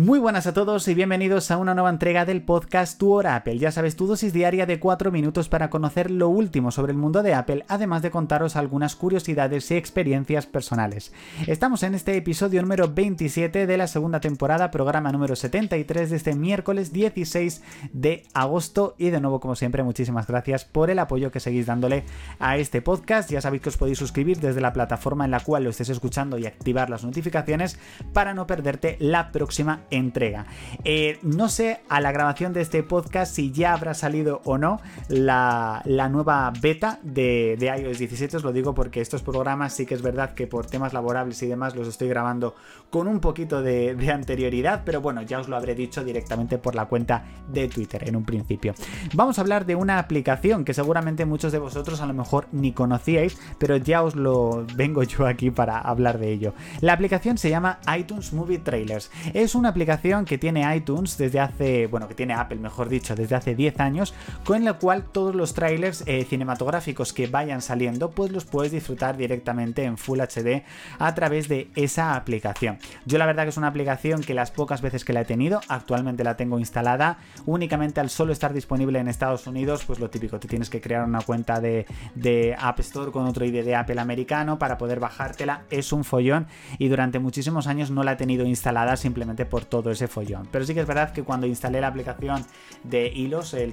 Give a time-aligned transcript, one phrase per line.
[0.00, 3.58] Muy buenas a todos y bienvenidos a una nueva entrega del podcast Tu Hora Apple.
[3.58, 7.24] Ya sabes, tu dosis diaria de 4 minutos para conocer lo último sobre el mundo
[7.24, 11.12] de Apple, además de contaros algunas curiosidades y experiencias personales.
[11.48, 16.36] Estamos en este episodio número 27 de la segunda temporada, programa número 73 de este
[16.36, 17.60] miércoles 16
[17.92, 18.94] de agosto.
[18.98, 22.04] Y de nuevo, como siempre, muchísimas gracias por el apoyo que seguís dándole
[22.38, 23.32] a este podcast.
[23.32, 26.38] Ya sabéis que os podéis suscribir desde la plataforma en la cual lo estés escuchando
[26.38, 27.80] y activar las notificaciones
[28.12, 30.46] para no perderte la próxima entrega.
[30.84, 34.80] Eh, no sé a la grabación de este podcast si ya habrá salido o no
[35.08, 40.02] la, nueva beta de, iOS 17, os lo digo porque estos programas sí que es
[40.02, 42.54] verdad que por temas laborables y demás los estoy grabando
[42.90, 46.74] con un poquito de, de anterioridad, pero bueno, ya os lo habré dicho directamente por
[46.74, 48.74] la cuenta de Twitter en un principio.
[49.14, 52.72] Vamos a hablar de una aplicación que seguramente muchos de vosotros a lo mejor ni
[52.72, 56.54] conocíais, pero ya os lo vengo yo aquí para hablar de ello.
[56.80, 59.10] La aplicación se llama iTunes Movie Trailers.
[59.34, 63.36] Es una aplicación que tiene iTunes desde hace, bueno, que tiene Apple, mejor dicho, desde
[63.36, 64.12] hace 10 años,
[64.44, 69.16] con la cual todos los trailers eh, cinematográficos que vayan saliendo, pues los puedes disfrutar
[69.16, 70.64] directamente en Full HD
[70.98, 72.78] a través de esa aplicación.
[73.06, 75.60] Yo la verdad que es una aplicación que las pocas veces que la he tenido,
[75.68, 80.40] actualmente la tengo instalada, únicamente al solo estar disponible en Estados Unidos, pues lo típico,
[80.40, 84.00] te tienes que crear una cuenta de, de App Store con otro ID de Apple
[84.00, 86.48] americano para poder bajártela, es un follón
[86.78, 90.48] y durante muchísimos años no la he tenido instalada simplemente por todo ese follón.
[90.50, 92.44] Pero sí que es verdad que cuando instalé la aplicación
[92.84, 93.72] de Hilos, el,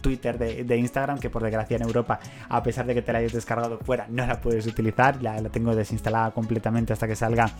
[0.00, 3.32] Twitter de, Instagram, que por desgracia en Europa, a pesar de que te la hayas
[3.32, 7.50] descargado fuera, no la puedes utilizar, la, la tengo desinstalada completamente hasta que salga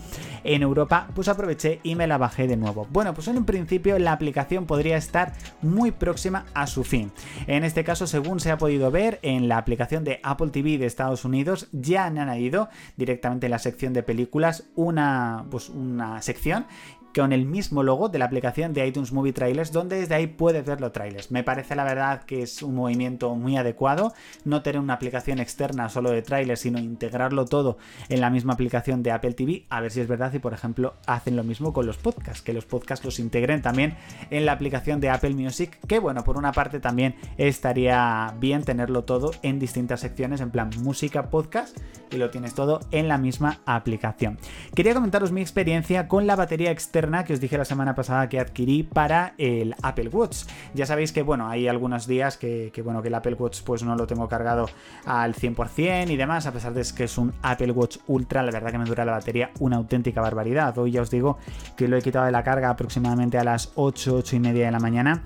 [0.44, 2.86] en Europa, pues aproveché y me la bajé de nuevo.
[2.90, 7.12] Bueno, pues en un principio la aplicación podría estar muy próxima a su fin.
[7.46, 10.86] En este caso, según se ha podido ver en la aplicación de Apple TV de
[10.86, 16.66] Estados Unidos, ya han añadido directamente en la sección de películas una, pues una sección
[17.14, 20.64] con el mismo logo de la aplicación de iTunes Movie Trailers, donde desde ahí puedes
[20.64, 21.30] ver los trailers.
[21.30, 25.88] Me parece la verdad que es un movimiento muy adecuado, no tener una aplicación externa
[25.88, 27.76] solo de trailers, sino integrarlo todo
[28.09, 30.94] en la misma aplicación de Apple TV, a ver si es verdad y por ejemplo
[31.06, 33.97] hacen lo mismo con los podcasts, que los podcasts los integren también
[34.31, 39.04] en la aplicación de Apple Music, que bueno, por una parte también estaría bien tenerlo
[39.04, 41.76] todo en distintas secciones, en plan música, podcast,
[42.10, 44.38] y lo tienes todo en la misma aplicación.
[44.75, 48.38] Quería comentaros mi experiencia con la batería externa que os dije la semana pasada que
[48.38, 50.44] adquirí para el Apple Watch.
[50.72, 53.96] Ya sabéis que, bueno, hay algunos días que, bueno, que el Apple Watch pues no
[53.96, 54.68] lo tengo cargado
[55.04, 58.70] al 100% y demás, a pesar de que es un Apple Watch Ultra, la verdad
[58.70, 60.76] que me dura la batería una auténtica barbaridad.
[60.78, 61.38] Hoy ya os digo
[61.76, 64.72] que lo he quitado de la carga aproximadamente a las 8, 8 y media de
[64.72, 65.22] la mañana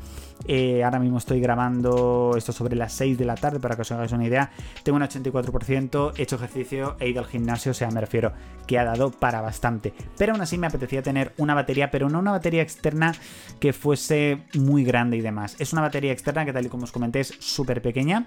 [0.47, 3.93] eh, ahora mismo estoy grabando esto sobre las 6 de la tarde para que os
[3.93, 4.51] hagáis una idea.
[4.83, 8.33] Tengo un 84%, he hecho ejercicio, he ido al gimnasio, o sea, me refiero
[8.67, 9.93] que ha dado para bastante.
[10.17, 13.15] Pero aún así me apetecía tener una batería, pero no una batería externa
[13.61, 15.57] que fuese muy grande y demás.
[15.59, 18.25] Es una batería externa que tal y como os comenté es súper pequeña.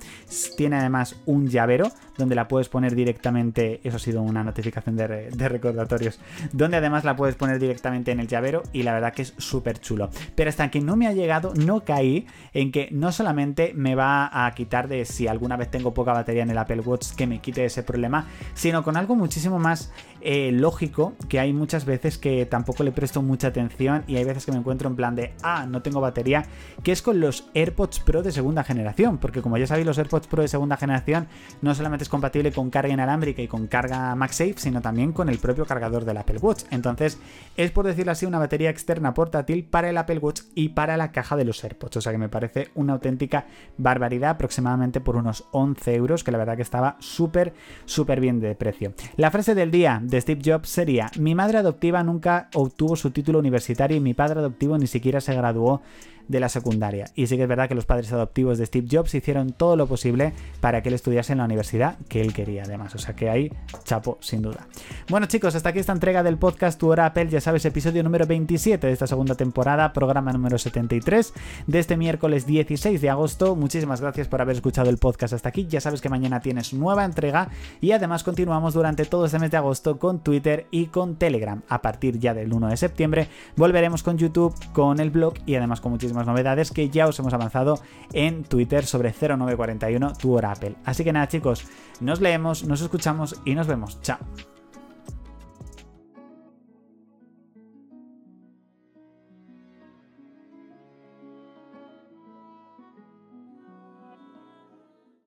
[0.58, 5.30] Tiene además un llavero donde la puedes poner directamente, eso ha sido una notificación de,
[5.30, 6.20] de recordatorios,
[6.52, 9.80] donde además la puedes poner directamente en el llavero y la verdad que es súper
[9.80, 10.10] chulo.
[10.36, 14.46] Pero hasta que no me ha llegado, no cae en que no solamente me va
[14.46, 17.40] a quitar de si alguna vez tengo poca batería en el Apple Watch que me
[17.40, 19.92] quite ese problema, sino con algo muchísimo más
[20.22, 24.46] eh, lógico que hay muchas veces que tampoco le presto mucha atención y hay veces
[24.46, 26.46] que me encuentro en plan de, ah, no tengo batería,
[26.84, 30.28] que es con los AirPods Pro de segunda generación, porque como ya sabéis, los AirPods
[30.28, 31.28] Pro de segunda generación
[31.62, 35.38] no solamente es compatible con carga inalámbrica y con carga MagSafe, sino también con el
[35.38, 36.64] propio cargador del Apple Watch.
[36.72, 37.20] Entonces,
[37.58, 41.12] es por decirlo así, una batería externa portátil para el Apple Watch y para la
[41.12, 41.98] caja de los AirPods.
[41.98, 43.46] O sea que me parece una auténtica
[43.78, 47.54] barbaridad, aproximadamente por unos 11 euros, que la verdad que estaba súper,
[47.86, 48.94] súper bien de precio.
[49.16, 53.40] La frase del día de Steve Jobs sería, mi madre adoptiva nunca obtuvo su título
[53.40, 55.82] universitario y mi padre adoptivo ni siquiera se graduó
[56.30, 57.12] de la secundaria.
[57.16, 59.88] Y sí que es verdad que los padres adoptivos de Steve Jobs hicieron todo lo
[59.88, 62.96] posible para que él estudiase en la universidad que él quería, además.
[62.96, 63.52] O sea que ahí,
[63.84, 64.68] chapo, sin duda.
[65.10, 67.30] Bueno, chicos, hasta aquí esta entrega del podcast Tu Hora Apple.
[67.30, 71.34] Ya sabes, episodio número 27 de esta segunda temporada, programa número 73
[71.68, 73.56] de este miércoles 16 de agosto.
[73.56, 75.66] Muchísimas gracias por haber escuchado el podcast hasta aquí.
[75.68, 77.50] Ya sabes que mañana tienes nueva entrega
[77.82, 81.64] y además continuamos durante todo este mes de agosto con Twitter y con Telegram.
[81.68, 85.82] A partir ya del 1 de septiembre volveremos con YouTube, con el blog y además
[85.82, 85.94] con
[86.26, 87.80] novedades que ya os hemos avanzado
[88.14, 90.76] en Twitter sobre 0941 tu Apple.
[90.86, 91.66] Así que nada chicos,
[92.00, 94.02] nos leemos, nos escuchamos y nos vemos.
[94.02, 94.20] Chao.